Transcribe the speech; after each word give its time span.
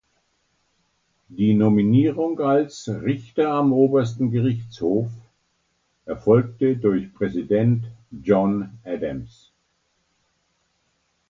Die 1.27 1.53
Nominierung 1.53 2.39
als 2.39 2.87
Richter 2.89 3.51
am 3.51 3.71
Obersten 3.71 4.31
Gerichtshof 4.31 5.11
erfolgte 6.05 6.75
durch 6.75 7.13
Präsident 7.13 7.85
John 8.11 8.79
Adams. 8.83 9.51